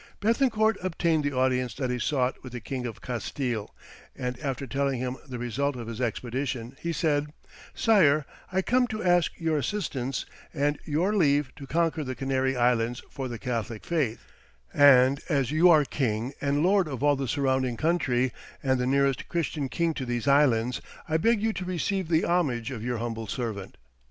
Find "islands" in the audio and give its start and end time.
12.57-13.03, 20.27-20.81